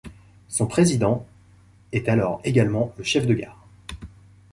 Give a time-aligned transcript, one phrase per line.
[0.47, 1.27] Son président
[1.91, 3.67] est alors également le chef de gare.